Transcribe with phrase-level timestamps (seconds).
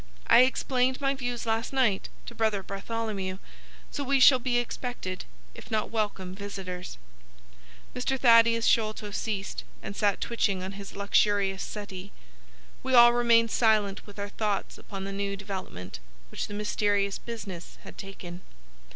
[0.25, 3.37] I explained my views last night to Brother Bartholomew:
[3.91, 6.97] so we shall be expected, if not welcome, visitors."
[7.95, 8.19] Mr.
[8.19, 12.11] Thaddeus Sholto ceased, and sat twitching on his luxurious settee.
[12.81, 15.99] We all remained silent, with our thoughts upon the new development
[16.31, 18.41] which the mysterious business had taken.